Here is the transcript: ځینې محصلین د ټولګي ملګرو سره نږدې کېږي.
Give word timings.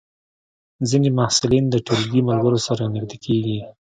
ځینې 0.89 1.09
محصلین 1.19 1.65
د 1.69 1.75
ټولګي 1.85 2.21
ملګرو 2.29 2.59
سره 2.67 2.83
نږدې 2.95 3.17
کېږي. 3.25 3.57